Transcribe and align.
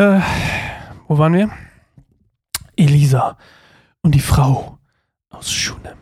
wo 0.00 1.18
waren 1.18 1.34
wir? 1.34 1.50
Elisa 2.74 3.36
und 4.00 4.14
die 4.14 4.20
Frau 4.20 4.78
aus 5.28 5.52
Schunem. 5.52 5.98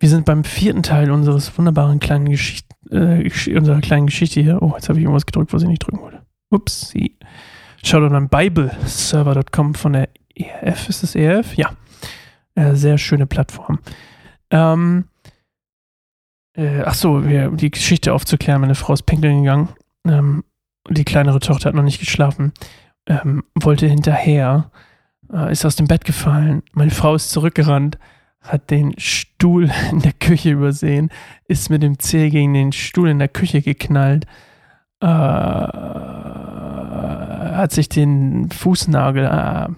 Wir 0.00 0.08
sind 0.08 0.24
beim 0.24 0.42
vierten 0.42 0.82
Teil 0.82 1.12
unseres 1.12 1.56
wunderbaren 1.56 2.00
kleinen 2.00 2.28
Geschichte, 2.28 2.74
äh, 2.90 3.30
unserer 3.56 3.80
kleinen 3.80 4.06
Geschichte 4.06 4.40
hier. 4.40 4.60
Oh, 4.62 4.72
jetzt 4.74 4.88
habe 4.88 4.98
ich 4.98 5.04
irgendwas 5.04 5.26
gedrückt, 5.26 5.52
was 5.52 5.62
ich 5.62 5.68
nicht 5.68 5.86
drücken 5.86 6.00
wollte. 6.00 6.22
Ups. 6.50 6.92
Schaut 7.84 8.10
an 8.10 8.28
bibleserver.com 8.28 9.74
von 9.74 9.92
der 9.92 10.08
ERF. 10.34 10.88
Ist 10.88 11.04
das 11.04 11.14
ERF? 11.14 11.54
Ja. 11.56 11.70
Äh, 12.56 12.74
sehr 12.74 12.98
schöne 12.98 13.26
Plattform. 13.26 13.78
Ähm, 14.50 15.04
äh, 16.56 16.82
ach 16.84 16.94
so, 16.94 17.12
um 17.12 17.56
die 17.56 17.70
Geschichte 17.70 18.12
aufzuklären. 18.12 18.60
Meine 18.60 18.74
Frau 18.74 18.94
ist 18.94 19.06
pinkeln 19.06 19.42
gegangen. 19.44 19.68
Ähm, 20.04 20.42
die 20.90 21.04
kleinere 21.04 21.38
Tochter 21.38 21.68
hat 21.68 21.74
noch 21.74 21.82
nicht 21.82 22.00
geschlafen. 22.00 22.52
Ähm, 23.08 23.42
wollte 23.54 23.86
hinterher. 23.86 24.70
Äh, 25.32 25.50
ist 25.50 25.64
aus 25.64 25.76
dem 25.76 25.88
Bett 25.88 26.04
gefallen. 26.04 26.62
Meine 26.72 26.92
Frau 26.92 27.14
ist 27.14 27.30
zurückgerannt 27.30 27.98
hat 28.40 28.70
den 28.70 28.98
Stuhl 28.98 29.70
in 29.90 30.00
der 30.00 30.12
Küche 30.12 30.50
übersehen, 30.50 31.10
ist 31.46 31.70
mit 31.70 31.82
dem 31.82 31.98
Zeh 31.98 32.30
gegen 32.30 32.54
den 32.54 32.72
Stuhl 32.72 33.08
in 33.08 33.18
der 33.18 33.28
Küche 33.28 33.62
geknallt, 33.62 34.26
äh, 35.00 35.06
hat 37.56 37.72
sich 37.72 37.88
den 37.88 38.50
Fußnagel 38.50 39.24
äh, 39.24 39.68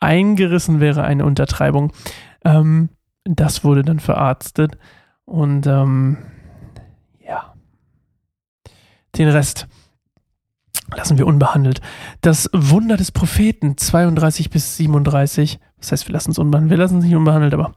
eingerissen, 0.00 0.80
wäre 0.80 1.04
eine 1.04 1.24
Untertreibung. 1.24 1.92
Ähm, 2.44 2.90
das 3.24 3.64
wurde 3.64 3.82
dann 3.82 4.00
verarztet 4.00 4.76
und 5.24 5.66
ähm, 5.66 6.18
ja, 7.26 7.54
den 9.16 9.28
Rest 9.28 9.66
lassen 10.96 11.18
wir 11.18 11.26
unbehandelt. 11.26 11.80
Das 12.20 12.50
Wunder 12.52 12.96
des 12.96 13.12
Propheten 13.12 13.76
32 13.76 14.50
bis 14.50 14.76
37 14.76 15.58
das 15.84 15.92
heißt, 15.92 16.08
wir 16.08 16.14
lassen 16.14 16.30
es 16.30 16.38
unbehandelt. 16.38 16.70
Wir 16.70 16.78
lassen 16.78 16.98
es 16.98 17.04
nicht 17.04 17.14
unbehandelt, 17.14 17.52
aber 17.52 17.74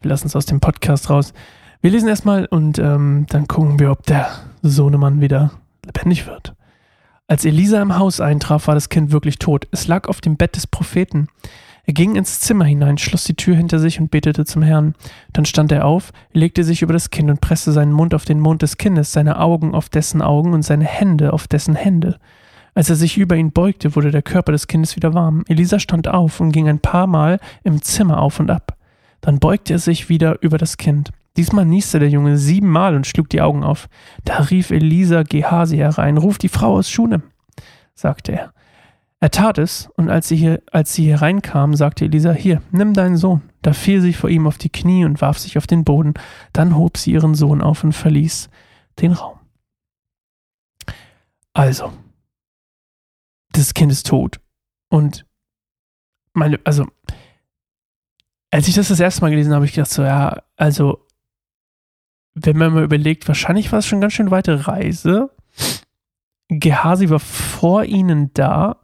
wir 0.00 0.08
lassen 0.08 0.26
es 0.26 0.34
aus 0.34 0.46
dem 0.46 0.60
Podcast 0.60 1.10
raus. 1.10 1.34
Wir 1.82 1.90
lesen 1.90 2.08
erstmal 2.08 2.46
und 2.46 2.78
ähm, 2.78 3.26
dann 3.28 3.46
gucken 3.46 3.78
wir, 3.78 3.90
ob 3.90 4.02
der 4.04 4.30
Sohnemann 4.62 5.20
wieder 5.20 5.50
lebendig 5.84 6.26
wird. 6.26 6.54
Als 7.26 7.44
Elisa 7.44 7.82
im 7.82 7.98
Haus 7.98 8.20
eintraf, 8.20 8.66
war 8.66 8.74
das 8.74 8.88
Kind 8.88 9.12
wirklich 9.12 9.38
tot. 9.38 9.68
Es 9.72 9.86
lag 9.86 10.08
auf 10.08 10.22
dem 10.22 10.38
Bett 10.38 10.56
des 10.56 10.66
Propheten. 10.66 11.28
Er 11.84 11.92
ging 11.92 12.16
ins 12.16 12.40
Zimmer 12.40 12.64
hinein, 12.64 12.96
schloss 12.96 13.24
die 13.24 13.36
Tür 13.36 13.56
hinter 13.56 13.78
sich 13.78 14.00
und 14.00 14.10
betete 14.10 14.46
zum 14.46 14.62
Herrn. 14.62 14.94
Dann 15.34 15.44
stand 15.44 15.70
er 15.70 15.84
auf, 15.84 16.12
legte 16.32 16.64
sich 16.64 16.80
über 16.80 16.94
das 16.94 17.10
Kind 17.10 17.28
und 17.28 17.42
presste 17.42 17.72
seinen 17.72 17.92
Mund 17.92 18.14
auf 18.14 18.24
den 18.24 18.40
Mund 18.40 18.62
des 18.62 18.78
Kindes, 18.78 19.12
seine 19.12 19.38
Augen 19.38 19.74
auf 19.74 19.90
dessen 19.90 20.22
Augen 20.22 20.54
und 20.54 20.62
seine 20.62 20.86
Hände 20.86 21.34
auf 21.34 21.46
dessen 21.46 21.74
Hände. 21.74 22.18
Als 22.74 22.90
er 22.90 22.96
sich 22.96 23.16
über 23.16 23.36
ihn 23.36 23.52
beugte, 23.52 23.94
wurde 23.94 24.10
der 24.10 24.22
Körper 24.22 24.52
des 24.52 24.66
Kindes 24.66 24.96
wieder 24.96 25.14
warm. 25.14 25.44
Elisa 25.48 25.78
stand 25.78 26.08
auf 26.08 26.40
und 26.40 26.50
ging 26.50 26.68
ein 26.68 26.80
paar 26.80 27.06
Mal 27.06 27.38
im 27.62 27.80
Zimmer 27.82 28.20
auf 28.20 28.40
und 28.40 28.50
ab. 28.50 28.76
Dann 29.20 29.38
beugte 29.38 29.74
er 29.74 29.78
sich 29.78 30.08
wieder 30.08 30.42
über 30.42 30.58
das 30.58 30.76
Kind. 30.76 31.10
Diesmal 31.36 31.64
nieste 31.64 31.98
der 31.98 32.10
Junge 32.10 32.36
siebenmal 32.36 32.94
und 32.94 33.06
schlug 33.06 33.28
die 33.28 33.40
Augen 33.40 33.64
auf. 33.64 33.88
Da 34.24 34.38
rief 34.38 34.70
Elisa 34.70 35.22
Gehasi 35.22 35.78
herein, 35.78 36.16
ruf 36.16 36.38
die 36.38 36.48
Frau 36.48 36.74
aus 36.74 36.90
Schunem, 36.90 37.22
sagte 37.94 38.32
er. 38.32 38.52
Er 39.20 39.30
tat 39.30 39.56
es, 39.56 39.88
und 39.96 40.10
als 40.10 40.28
sie, 40.28 40.36
hier, 40.36 40.60
als 40.70 40.92
sie 40.92 41.10
hereinkam, 41.10 41.74
sagte 41.74 42.04
Elisa, 42.04 42.32
hier, 42.32 42.60
nimm 42.72 42.92
deinen 42.92 43.16
Sohn. 43.16 43.40
Da 43.62 43.72
fiel 43.72 44.02
sie 44.02 44.12
vor 44.12 44.28
ihm 44.28 44.46
auf 44.46 44.58
die 44.58 44.68
Knie 44.68 45.06
und 45.06 45.22
warf 45.22 45.38
sich 45.38 45.56
auf 45.56 45.66
den 45.66 45.82
Boden. 45.82 46.12
Dann 46.52 46.76
hob 46.76 46.98
sie 46.98 47.12
ihren 47.12 47.34
Sohn 47.34 47.62
auf 47.62 47.84
und 47.84 47.92
verließ 47.92 48.50
den 49.00 49.12
Raum. 49.12 49.38
Also, 51.54 51.90
das 53.56 53.74
Kind 53.74 53.90
ist 53.92 54.06
tot. 54.06 54.40
Und 54.88 55.24
meine, 56.32 56.60
also, 56.64 56.86
als 58.50 58.68
ich 58.68 58.74
das 58.74 58.88
das 58.88 59.00
erste 59.00 59.22
Mal 59.22 59.30
gelesen 59.30 59.50
habe, 59.50 59.56
habe 59.56 59.66
ich 59.66 59.72
gedacht, 59.72 59.90
so, 59.90 60.02
ja, 60.02 60.42
also, 60.56 61.06
wenn 62.34 62.58
man 62.58 62.74
mal 62.74 62.84
überlegt, 62.84 63.26
wahrscheinlich 63.28 63.72
war 63.72 63.78
es 63.78 63.86
schon 63.86 64.00
ganz 64.00 64.12
schön 64.12 64.30
weite 64.30 64.66
Reise. 64.66 65.30
Gehasi 66.48 67.08
war 67.10 67.20
vor 67.20 67.84
ihnen 67.84 68.32
da, 68.34 68.80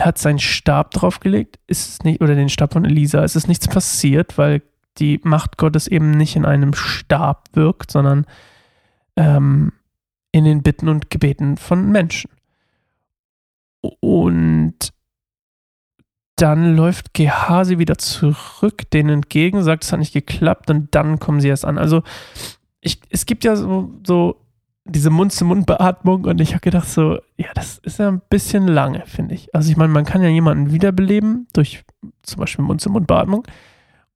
hat 0.00 0.18
seinen 0.18 0.38
Stab 0.38 0.90
draufgelegt, 0.92 1.58
ist 1.66 1.88
es 1.88 2.02
nicht, 2.02 2.20
oder 2.20 2.34
den 2.34 2.48
Stab 2.48 2.72
von 2.72 2.84
Elisa, 2.84 3.22
ist 3.22 3.36
es 3.36 3.46
nichts 3.46 3.68
passiert, 3.68 4.38
weil 4.38 4.62
die 4.98 5.20
Macht 5.22 5.58
Gottes 5.58 5.86
eben 5.86 6.12
nicht 6.12 6.36
in 6.36 6.46
einem 6.46 6.74
Stab 6.74 7.48
wirkt, 7.52 7.90
sondern 7.90 8.26
ähm, 9.16 9.72
in 10.32 10.44
den 10.44 10.62
Bitten 10.62 10.88
und 10.88 11.10
Gebeten 11.10 11.56
von 11.58 11.90
Menschen. 11.90 12.30
Und 14.00 14.92
dann 16.36 16.76
läuft 16.76 17.14
Gehasi 17.14 17.78
wieder 17.78 17.96
zurück, 17.96 18.90
denen 18.90 19.10
entgegen, 19.10 19.62
sagt, 19.62 19.84
es 19.84 19.92
hat 19.92 20.00
nicht 20.00 20.12
geklappt 20.12 20.70
und 20.70 20.94
dann 20.94 21.18
kommen 21.18 21.40
sie 21.40 21.48
erst 21.48 21.64
an. 21.64 21.78
Also 21.78 22.02
ich, 22.80 23.00
es 23.10 23.24
gibt 23.24 23.44
ja 23.44 23.56
so, 23.56 23.90
so 24.06 24.36
diese 24.84 25.10
Mund-zu-Mund-Beatmung 25.10 26.24
und 26.26 26.40
ich 26.40 26.50
habe 26.50 26.60
gedacht 26.60 26.88
so, 26.88 27.18
ja, 27.36 27.48
das 27.54 27.78
ist 27.78 27.98
ja 27.98 28.08
ein 28.08 28.22
bisschen 28.28 28.68
lange, 28.68 29.04
finde 29.06 29.34
ich. 29.34 29.52
Also 29.54 29.70
ich 29.70 29.76
meine, 29.76 29.92
man 29.92 30.04
kann 30.04 30.22
ja 30.22 30.28
jemanden 30.28 30.72
wiederbeleben 30.72 31.48
durch 31.54 31.84
zum 32.22 32.40
Beispiel 32.40 32.64
Mund-zu-Mund-Beatmung 32.64 33.46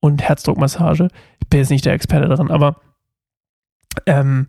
und 0.00 0.22
Herzdruckmassage. 0.22 1.08
Ich 1.40 1.48
bin 1.48 1.60
jetzt 1.60 1.70
nicht 1.70 1.86
der 1.86 1.94
Experte 1.94 2.28
daran, 2.28 2.50
aber 2.50 2.80
ähm, 4.06 4.46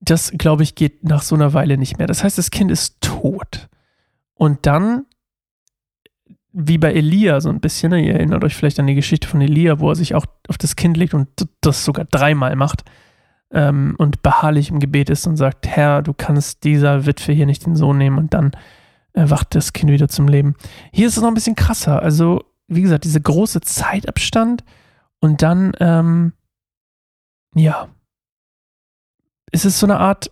das, 0.00 0.32
glaube 0.32 0.62
ich, 0.62 0.74
geht 0.76 1.04
nach 1.04 1.22
so 1.22 1.34
einer 1.34 1.52
Weile 1.52 1.76
nicht 1.76 1.98
mehr. 1.98 2.06
Das 2.06 2.22
heißt, 2.22 2.38
das 2.38 2.50
Kind 2.50 2.70
ist 2.70 3.00
tot. 3.00 3.68
Und 4.38 4.66
dann, 4.66 5.04
wie 6.52 6.78
bei 6.78 6.92
Elia 6.92 7.40
so 7.40 7.50
ein 7.50 7.60
bisschen, 7.60 7.90
ne, 7.90 8.00
ihr 8.00 8.14
erinnert 8.14 8.44
euch 8.44 8.54
vielleicht 8.54 8.78
an 8.78 8.86
die 8.86 8.94
Geschichte 8.94 9.26
von 9.26 9.40
Elia, 9.40 9.80
wo 9.80 9.90
er 9.90 9.96
sich 9.96 10.14
auch 10.14 10.24
auf 10.48 10.56
das 10.56 10.76
Kind 10.76 10.96
legt 10.96 11.12
und 11.12 11.28
das 11.60 11.84
sogar 11.84 12.04
dreimal 12.04 12.54
macht 12.54 12.84
ähm, 13.50 13.96
und 13.98 14.22
beharrlich 14.22 14.70
im 14.70 14.78
Gebet 14.78 15.10
ist 15.10 15.26
und 15.26 15.36
sagt, 15.36 15.66
Herr, 15.66 16.02
du 16.02 16.14
kannst 16.14 16.62
dieser 16.62 17.04
Witwe 17.04 17.32
hier 17.32 17.46
nicht 17.46 17.66
den 17.66 17.74
Sohn 17.74 17.98
nehmen 17.98 18.16
und 18.16 18.32
dann 18.32 18.52
erwacht 19.12 19.56
das 19.56 19.72
Kind 19.72 19.90
wieder 19.90 20.08
zum 20.08 20.28
Leben. 20.28 20.54
Hier 20.92 21.08
ist 21.08 21.16
es 21.16 21.22
noch 21.22 21.28
ein 21.28 21.34
bisschen 21.34 21.56
krasser. 21.56 22.00
Also, 22.00 22.44
wie 22.68 22.82
gesagt, 22.82 23.04
dieser 23.04 23.20
große 23.20 23.60
Zeitabstand 23.60 24.62
und 25.18 25.42
dann, 25.42 25.72
ähm, 25.80 26.32
ja, 27.56 27.88
es 29.50 29.64
ist 29.64 29.80
so 29.80 29.86
eine 29.86 29.98
Art, 29.98 30.30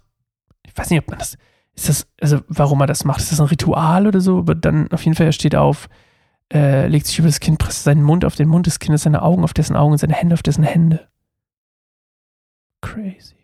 ich 0.65 0.77
weiß 0.77 0.91
nicht, 0.91 1.01
ob 1.01 1.09
man 1.09 1.19
das, 1.19 1.37
ist 1.77 1.89
das, 1.89 2.09
also 2.21 2.41
warum 2.49 2.81
er 2.81 2.87
das 2.87 3.05
macht, 3.05 3.21
ist 3.21 3.33
das 3.33 3.41
ein 3.41 3.47
Ritual 3.47 4.07
oder 4.07 4.21
so? 4.21 4.39
Aber 4.39 4.55
dann 4.55 4.91
auf 4.93 5.05
jeden 5.05 5.15
Fall, 5.15 5.27
er 5.27 5.33
steht 5.33 5.55
auf, 5.55 5.89
äh, 6.53 6.87
legt 6.87 7.07
sich 7.07 7.19
über 7.19 7.29
das 7.29 7.41
Kind, 7.41 7.59
presst 7.59 7.85
seinen 7.85 8.03
Mund 8.03 8.25
auf 8.25 8.35
den 8.35 8.49
Mund 8.49 8.67
des 8.67 8.79
Kindes, 8.79 9.03
seine 9.03 9.23
Augen 9.23 9.45
auf 9.45 9.53
dessen 9.55 9.77
Augen, 9.77 9.97
seine 9.99 10.15
Hände 10.15 10.35
auf 10.35 10.43
dessen 10.43 10.65
Hände. 10.65 11.09
Crazy. 12.81 13.35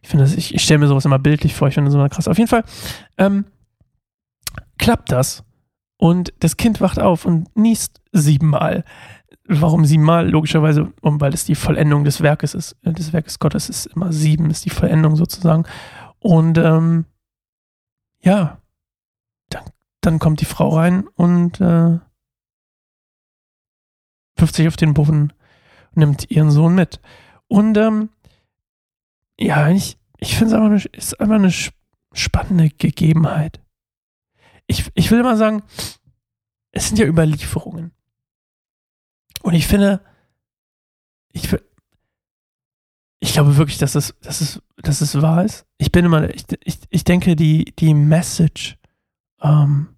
Ich 0.00 0.08
finde 0.08 0.24
das, 0.24 0.34
ich, 0.34 0.54
ich 0.54 0.62
stelle 0.62 0.78
mir 0.78 0.88
sowas 0.88 1.04
immer 1.04 1.18
bildlich 1.18 1.54
vor, 1.54 1.68
ich 1.68 1.74
finde 1.74 1.88
das 1.88 1.94
immer 1.94 2.08
krass. 2.08 2.28
Auf 2.28 2.38
jeden 2.38 2.48
Fall 2.48 2.64
ähm, 3.16 3.46
klappt 4.78 5.10
das 5.12 5.44
und 5.96 6.32
das 6.40 6.56
Kind 6.56 6.80
wacht 6.80 7.00
auf 7.00 7.24
und 7.24 7.54
niest 7.56 8.00
siebenmal. 8.12 8.84
Warum 9.44 9.84
siebenmal? 9.84 10.28
Logischerweise, 10.28 10.92
weil 11.00 11.32
es 11.32 11.46
die 11.46 11.54
Vollendung 11.54 12.04
des 12.04 12.20
Werkes 12.20 12.54
ist. 12.54 12.76
Des 12.82 13.12
Werkes 13.12 13.38
Gottes 13.38 13.68
ist 13.70 13.86
immer 13.86 14.12
sieben, 14.12 14.50
ist 14.50 14.66
die 14.66 14.70
Vollendung 14.70 15.16
sozusagen. 15.16 15.64
Und 16.20 16.58
ähm, 16.58 17.06
ja, 18.20 18.60
dann, 19.50 19.64
dann 20.00 20.18
kommt 20.18 20.40
die 20.40 20.46
Frau 20.46 20.68
rein 20.70 21.06
und 21.06 21.60
äh, 21.60 21.98
wirft 24.36 24.54
sich 24.54 24.68
auf 24.68 24.76
den 24.76 24.94
Boden 24.94 25.32
und 25.90 25.96
nimmt 25.96 26.30
ihren 26.30 26.50
Sohn 26.50 26.74
mit. 26.74 27.00
Und 27.46 27.76
ähm, 27.76 28.10
ja, 29.38 29.68
ich, 29.68 29.98
ich 30.18 30.36
finde 30.36 30.54
es 30.54 30.60
einfach, 30.60 30.70
eine, 30.70 30.96
ist 30.96 31.20
einfach 31.20 31.34
eine 31.36 31.52
spannende 32.12 32.70
Gegebenheit. 32.70 33.60
Ich, 34.66 34.90
ich 34.94 35.10
will 35.10 35.20
immer 35.20 35.36
sagen, 35.36 35.62
es 36.72 36.88
sind 36.88 36.98
ja 36.98 37.06
Überlieferungen. 37.06 37.92
Und 39.42 39.54
ich 39.54 39.66
finde, 39.66 40.04
ich, 41.32 41.54
ich 43.20 43.32
glaube 43.32 43.56
wirklich, 43.56 43.78
dass 43.78 43.94
es, 43.94 44.14
dass 44.22 44.40
es, 44.40 44.62
dass 44.76 45.00
es 45.00 45.20
wahr 45.20 45.44
ist. 45.44 45.66
Ich 45.78 45.90
bin 45.90 46.04
immer, 46.04 46.28
ich, 46.32 46.44
ich, 46.64 46.78
ich 46.88 47.04
denke, 47.04 47.34
die, 47.36 47.72
die 47.78 47.94
Message 47.94 48.78
ähm, 49.42 49.88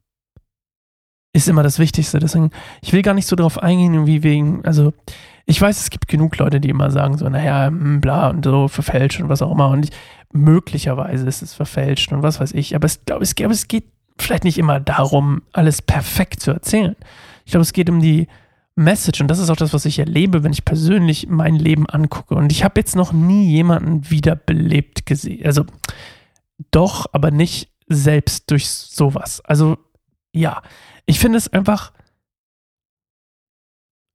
ist 1.32 1.48
immer 1.48 1.62
das 1.62 1.78
Wichtigste. 1.78 2.18
Deswegen, 2.18 2.50
ich 2.80 2.92
will 2.92 3.02
gar 3.02 3.14
nicht 3.14 3.26
so 3.26 3.36
darauf 3.36 3.62
eingehen, 3.62 4.06
wie 4.06 4.22
wegen, 4.22 4.64
also 4.64 4.92
ich 5.46 5.60
weiß, 5.60 5.80
es 5.80 5.90
gibt 5.90 6.08
genug 6.08 6.36
Leute, 6.38 6.60
die 6.60 6.70
immer 6.70 6.90
sagen, 6.90 7.18
so, 7.18 7.28
naja, 7.28 7.66
hm, 7.66 8.00
bla 8.00 8.30
und 8.30 8.44
so 8.44 8.68
verfälscht 8.68 9.20
und 9.20 9.28
was 9.28 9.42
auch 9.42 9.52
immer. 9.52 9.68
Und 9.68 9.84
ich, 9.84 9.90
möglicherweise 10.32 11.26
ist 11.26 11.42
es 11.42 11.54
verfälscht 11.54 12.12
und 12.12 12.22
was 12.22 12.40
weiß 12.40 12.52
ich. 12.52 12.74
Aber 12.74 12.86
ich 12.86 13.04
glaube, 13.04 13.22
es, 13.22 13.34
glaube, 13.34 13.52
es 13.52 13.68
geht 13.68 13.84
vielleicht 14.18 14.44
nicht 14.44 14.58
immer 14.58 14.80
darum, 14.80 15.42
alles 15.52 15.82
perfekt 15.82 16.40
zu 16.40 16.52
erzählen. 16.52 16.96
Ich 17.44 17.52
glaube, 17.52 17.62
es 17.62 17.72
geht 17.72 17.90
um 17.90 18.00
die, 18.00 18.28
Message. 18.80 19.20
Und 19.20 19.28
das 19.28 19.38
ist 19.38 19.50
auch 19.50 19.56
das, 19.56 19.72
was 19.72 19.84
ich 19.84 19.98
erlebe, 19.98 20.42
wenn 20.42 20.52
ich 20.52 20.64
persönlich 20.64 21.28
mein 21.28 21.56
Leben 21.56 21.88
angucke. 21.88 22.34
Und 22.34 22.50
ich 22.50 22.64
habe 22.64 22.80
jetzt 22.80 22.96
noch 22.96 23.12
nie 23.12 23.48
jemanden 23.50 24.10
wiederbelebt 24.10 25.06
gesehen. 25.06 25.44
Also 25.46 25.64
doch, 26.70 27.06
aber 27.12 27.30
nicht 27.30 27.70
selbst 27.86 28.50
durch 28.50 28.68
sowas. 28.68 29.40
Also 29.44 29.78
ja, 30.32 30.62
ich 31.06 31.18
finde 31.18 31.38
es 31.38 31.52
einfach, 31.52 31.92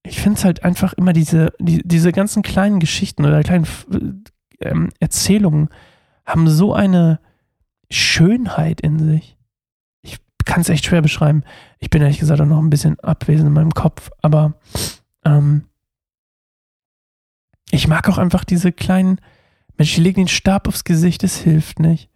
ich 0.05 0.19
finde 0.19 0.37
es 0.37 0.45
halt 0.45 0.63
einfach 0.63 0.93
immer 0.93 1.13
diese, 1.13 1.53
die, 1.59 1.81
diese 1.85 2.11
ganzen 2.11 2.41
kleinen 2.41 2.79
Geschichten 2.79 3.25
oder 3.25 3.43
kleinen 3.43 3.67
ähm, 4.59 4.89
Erzählungen 4.99 5.69
haben 6.25 6.47
so 6.47 6.73
eine 6.73 7.19
Schönheit 7.89 8.81
in 8.81 8.99
sich. 8.99 9.37
Kann 10.55 10.61
es 10.61 10.69
echt 10.69 10.85
schwer 10.85 11.01
beschreiben. 11.01 11.43
Ich 11.79 11.89
bin 11.89 12.01
ehrlich 12.01 12.19
gesagt 12.19 12.39
auch 12.39 12.45
noch 12.45 12.59
ein 12.59 12.69
bisschen 12.69 12.97
abwesend 13.01 13.47
in 13.47 13.53
meinem 13.53 13.73
Kopf, 13.73 14.09
aber 14.21 14.53
ähm, 15.25 15.65
ich 17.71 17.89
mag 17.89 18.07
auch 18.07 18.17
einfach 18.17 18.45
diese 18.45 18.71
kleinen, 18.71 19.19
Mensch, 19.75 19.91
ich 19.91 19.97
lege 19.97 20.21
den 20.21 20.29
Stab 20.29 20.69
aufs 20.69 20.85
Gesicht, 20.85 21.25
es 21.25 21.35
hilft 21.35 21.79
nicht. 21.79 22.09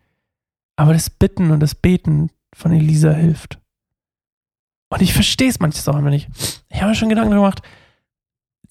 Aber 0.78 0.94
das 0.94 1.10
Bitten 1.10 1.52
und 1.52 1.60
das 1.60 1.76
Beten 1.76 2.32
von 2.56 2.72
Elisa 2.72 3.12
hilft. 3.12 3.60
Und 4.88 5.02
ich 5.02 5.12
verstehe 5.14 5.50
es 5.50 5.60
manches 5.60 5.90
auch 5.90 5.98
immer 5.98 6.10
nicht. 6.10 6.30
Ich 6.70 6.78
habe 6.78 6.92
mir 6.92 6.96
schon 6.96 7.10
Gedanken 7.10 7.34
gemacht, 7.34 7.62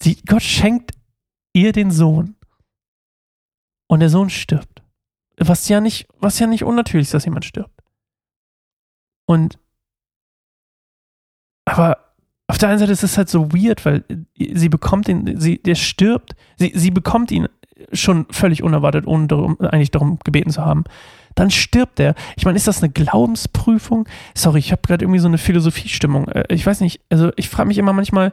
sie, 0.00 0.18
Gott 0.22 0.42
schenkt 0.44 0.92
ihr 1.52 1.72
den 1.72 1.90
Sohn. 1.90 2.36
Und 3.86 4.00
der 4.00 4.08
Sohn 4.08 4.30
stirbt. 4.30 4.82
Was 5.36 5.68
ja 5.68 5.82
nicht, 5.82 6.08
was 6.18 6.38
ja 6.38 6.46
nicht 6.46 6.64
unnatürlich 6.64 7.08
ist, 7.08 7.12
dass 7.12 7.26
jemand 7.26 7.44
stirbt. 7.44 7.77
Und 9.28 9.58
aber 11.66 11.98
auf 12.46 12.56
der 12.56 12.70
einen 12.70 12.78
Seite 12.78 12.92
ist 12.92 13.04
es 13.04 13.18
halt 13.18 13.28
so 13.28 13.52
weird, 13.52 13.84
weil 13.84 14.04
sie 14.38 14.70
bekommt 14.70 15.06
ihn, 15.08 15.38
sie, 15.38 15.62
der 15.62 15.74
stirbt, 15.74 16.34
sie, 16.56 16.72
sie 16.74 16.90
bekommt 16.90 17.30
ihn 17.30 17.46
schon 17.92 18.26
völlig 18.30 18.62
unerwartet, 18.62 19.06
ohne 19.06 19.26
darum, 19.26 19.60
eigentlich 19.60 19.90
darum 19.90 20.18
gebeten 20.24 20.50
zu 20.50 20.64
haben. 20.64 20.84
Dann 21.34 21.50
stirbt 21.50 22.00
er. 22.00 22.14
Ich 22.36 22.46
meine, 22.46 22.56
ist 22.56 22.66
das 22.66 22.82
eine 22.82 22.90
Glaubensprüfung? 22.90 24.08
Sorry, 24.34 24.60
ich 24.60 24.72
habe 24.72 24.82
gerade 24.82 25.04
irgendwie 25.04 25.20
so 25.20 25.28
eine 25.28 25.38
Philosophiestimmung. 25.38 26.26
Äh, 26.28 26.44
ich 26.48 26.66
weiß 26.66 26.80
nicht, 26.80 27.02
also 27.10 27.30
ich 27.36 27.50
frage 27.50 27.68
mich 27.68 27.78
immer 27.78 27.92
manchmal, 27.92 28.32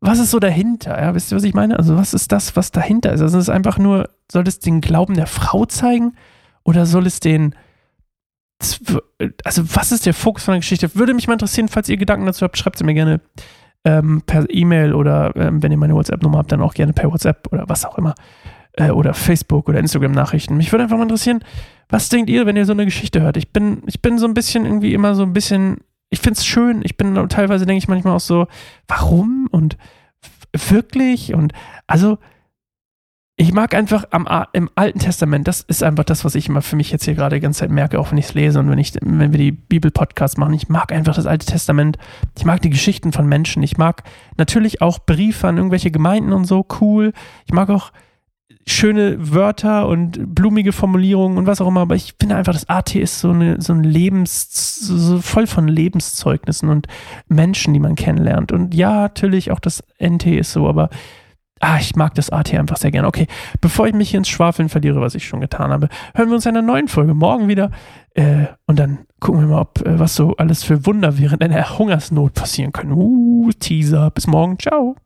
was 0.00 0.18
ist 0.18 0.30
so 0.30 0.38
dahinter? 0.38 1.00
Ja, 1.00 1.14
wisst 1.14 1.30
ihr, 1.30 1.36
was 1.36 1.44
ich 1.44 1.52
meine? 1.54 1.78
Also, 1.78 1.96
was 1.96 2.14
ist 2.14 2.32
das, 2.32 2.56
was 2.56 2.72
dahinter 2.72 3.12
ist? 3.12 3.20
Also, 3.20 3.36
es 3.36 3.44
ist 3.44 3.50
einfach 3.50 3.76
nur, 3.76 4.08
soll 4.32 4.48
es 4.48 4.58
den 4.60 4.80
Glauben 4.80 5.14
der 5.14 5.26
Frau 5.26 5.66
zeigen? 5.66 6.14
Oder 6.64 6.86
soll 6.86 7.06
es 7.06 7.20
den, 7.20 7.54
also, 9.44 9.62
was 9.74 9.92
ist 9.92 10.06
der 10.06 10.14
Fokus 10.14 10.44
von 10.44 10.52
der 10.52 10.60
Geschichte? 10.60 10.94
Würde 10.94 11.14
mich 11.14 11.26
mal 11.26 11.34
interessieren, 11.34 11.68
falls 11.68 11.88
ihr 11.88 11.96
Gedanken 11.96 12.26
dazu 12.26 12.44
habt, 12.44 12.58
schreibt 12.58 12.78
sie 12.78 12.84
mir 12.84 12.94
gerne 12.94 13.20
ähm, 13.84 14.22
per 14.26 14.44
E-Mail 14.48 14.92
oder 14.92 15.34
ähm, 15.36 15.62
wenn 15.62 15.72
ihr 15.72 15.78
meine 15.78 15.94
WhatsApp-Nummer 15.94 16.38
habt, 16.38 16.52
dann 16.52 16.60
auch 16.60 16.74
gerne 16.74 16.92
per 16.92 17.10
WhatsApp 17.10 17.48
oder 17.52 17.68
was 17.68 17.84
auch 17.84 17.96
immer. 17.96 18.14
Äh, 18.74 18.90
oder 18.90 19.14
Facebook 19.14 19.68
oder 19.68 19.78
Instagram-Nachrichten. 19.78 20.56
Mich 20.56 20.72
würde 20.72 20.84
einfach 20.84 20.96
mal 20.96 21.04
interessieren, 21.04 21.42
was 21.88 22.08
denkt 22.08 22.30
ihr, 22.30 22.46
wenn 22.46 22.56
ihr 22.56 22.66
so 22.66 22.72
eine 22.72 22.84
Geschichte 22.84 23.20
hört? 23.22 23.36
Ich 23.36 23.52
bin, 23.52 23.82
ich 23.86 24.02
bin 24.02 24.18
so 24.18 24.26
ein 24.26 24.34
bisschen 24.34 24.64
irgendwie 24.64 24.94
immer 24.94 25.14
so 25.14 25.22
ein 25.22 25.32
bisschen 25.32 25.78
ich 26.10 26.18
finde 26.18 26.38
es 26.38 26.44
schön. 26.44 26.82
Ich 26.84 26.96
bin 26.96 27.14
teilweise, 27.28 27.64
denke 27.64 27.78
ich 27.78 27.88
manchmal 27.88 28.16
auch 28.16 28.20
so, 28.20 28.48
warum 28.88 29.48
und 29.50 29.78
wirklich? 30.52 31.34
Und 31.34 31.52
also, 31.86 32.18
ich 33.40 33.54
mag 33.54 33.74
einfach 33.74 34.04
am, 34.10 34.28
im 34.52 34.68
Alten 34.74 34.98
Testament, 34.98 35.48
das 35.48 35.62
ist 35.62 35.82
einfach 35.82 36.04
das, 36.04 36.26
was 36.26 36.34
ich 36.34 36.50
immer 36.50 36.60
für 36.60 36.76
mich 36.76 36.90
jetzt 36.90 37.06
hier 37.06 37.14
gerade 37.14 37.36
die 37.36 37.40
ganze 37.40 37.60
Zeit 37.60 37.70
merke, 37.70 37.98
auch 37.98 38.10
wenn 38.10 38.18
ich 38.18 38.26
es 38.26 38.34
lese 38.34 38.60
und 38.60 38.68
wenn, 38.68 38.78
ich, 38.78 38.92
wenn 39.00 39.32
wir 39.32 39.38
die 39.38 39.50
Bibel-Podcasts 39.50 40.36
machen. 40.36 40.52
Ich 40.52 40.68
mag 40.68 40.92
einfach 40.92 41.14
das 41.14 41.24
Alte 41.24 41.46
Testament. 41.46 41.96
Ich 42.36 42.44
mag 42.44 42.60
die 42.60 42.68
Geschichten 42.68 43.12
von 43.12 43.26
Menschen. 43.26 43.62
Ich 43.62 43.78
mag 43.78 44.02
natürlich 44.36 44.82
auch 44.82 44.98
Briefe 44.98 45.48
an 45.48 45.56
irgendwelche 45.56 45.90
Gemeinden 45.90 46.34
und 46.34 46.44
so, 46.44 46.66
cool. 46.82 47.14
Ich 47.46 47.54
mag 47.54 47.70
auch 47.70 47.92
schöne 48.66 49.16
Wörter 49.18 49.88
und 49.88 50.34
blumige 50.34 50.72
Formulierungen 50.72 51.38
und 51.38 51.46
was 51.46 51.62
auch 51.62 51.68
immer, 51.68 51.80
aber 51.80 51.94
ich 51.94 52.16
finde 52.20 52.36
einfach, 52.36 52.52
das 52.52 52.68
AT 52.68 52.94
ist 52.94 53.20
so, 53.20 53.30
eine, 53.30 53.58
so 53.62 53.72
ein 53.72 53.84
Lebens, 53.84 54.50
so 54.80 55.18
voll 55.18 55.46
von 55.46 55.66
Lebenszeugnissen 55.66 56.68
und 56.68 56.88
Menschen, 57.28 57.72
die 57.72 57.80
man 57.80 57.94
kennenlernt. 57.94 58.52
Und 58.52 58.74
ja, 58.74 59.00
natürlich 59.00 59.50
auch 59.50 59.60
das 59.60 59.82
NT 59.98 60.26
ist 60.26 60.52
so, 60.52 60.68
aber 60.68 60.90
ah, 61.60 61.78
ich 61.78 61.94
mag 61.94 62.14
das 62.14 62.30
AT 62.30 62.52
einfach 62.54 62.76
sehr 62.76 62.90
gerne. 62.90 63.06
Okay, 63.06 63.26
bevor 63.60 63.86
ich 63.86 63.94
mich 63.94 64.10
hier 64.10 64.18
ins 64.18 64.28
Schwafeln 64.28 64.68
verliere, 64.68 65.00
was 65.00 65.14
ich 65.14 65.26
schon 65.26 65.40
getan 65.40 65.70
habe, 65.70 65.88
hören 66.14 66.28
wir 66.28 66.34
uns 66.34 66.46
in 66.46 66.56
einer 66.56 66.66
neuen 66.66 66.88
Folge 66.88 67.14
morgen 67.14 67.48
wieder 67.48 67.70
äh, 68.14 68.46
und 68.66 68.78
dann 68.78 69.06
gucken 69.20 69.42
wir 69.42 69.48
mal, 69.48 69.60
ob 69.60 69.86
äh, 69.86 69.98
was 69.98 70.16
so 70.16 70.34
alles 70.36 70.64
für 70.64 70.86
Wunder 70.86 71.18
während 71.18 71.42
einer 71.42 71.78
Hungersnot 71.78 72.34
passieren 72.34 72.72
können. 72.72 72.92
Uh, 72.92 73.50
Teaser. 73.58 74.10
Bis 74.10 74.26
morgen. 74.26 74.58
Ciao. 74.58 74.96